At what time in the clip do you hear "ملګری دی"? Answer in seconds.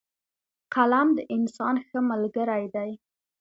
2.09-2.91